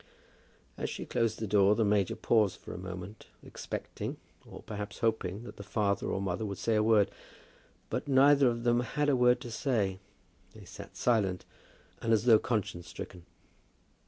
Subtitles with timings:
[0.79, 5.43] As she closed the door the major paused for a moment, expecting, or perhaps hoping,
[5.43, 7.11] that the father or the mother would say a word.
[7.91, 9.99] But neither of them had a word to say.
[10.55, 11.45] They sat silent,
[12.01, 13.27] and as though conscience stricken.